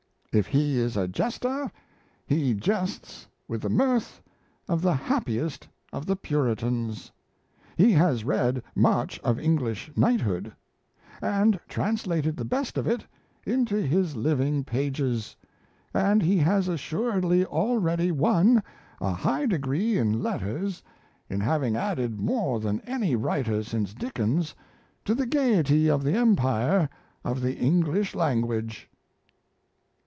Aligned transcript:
If 0.41 0.47
he 0.47 0.77
is 0.77 0.95
a 0.95 1.09
jester, 1.09 1.69
he 2.25 2.53
jests 2.53 3.27
with 3.49 3.63
the 3.63 3.69
mirth 3.69 4.21
of 4.69 4.81
the 4.81 4.93
happiest 4.93 5.67
of 5.91 6.05
the 6.05 6.15
Puritans; 6.15 7.11
he 7.75 7.91
has 7.91 8.23
read 8.23 8.63
much 8.73 9.19
of 9.25 9.37
English 9.37 9.91
knighthood, 9.97 10.53
and 11.21 11.59
translated 11.67 12.37
the 12.37 12.45
best 12.45 12.77
of 12.77 12.87
it 12.87 13.05
into 13.45 13.81
his 13.85 14.15
living 14.15 14.63
pages; 14.63 15.35
and 15.93 16.21
he 16.21 16.37
has 16.37 16.69
assuredly 16.69 17.43
already 17.45 18.09
won 18.09 18.63
a 19.01 19.11
high 19.11 19.45
degree 19.45 19.97
in 19.97 20.23
letters 20.23 20.81
in 21.29 21.41
having 21.41 21.75
added 21.75 22.21
more 22.21 22.61
than 22.61 22.79
any 22.87 23.17
writer 23.17 23.63
since 23.63 23.93
Dickens 23.93 24.55
to 25.03 25.13
the 25.13 25.25
gaiety 25.27 25.89
of 25.89 26.03
the 26.03 26.13
Empire 26.13 26.87
of 27.21 27.41
the 27.41 27.57
English 27.57 28.15
language." 28.15 28.87